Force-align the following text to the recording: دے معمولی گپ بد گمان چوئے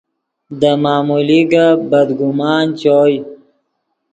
دے 0.59 0.71
معمولی 0.83 1.39
گپ 1.51 1.79
بد 1.89 2.09
گمان 2.19 2.65
چوئے 2.79 3.15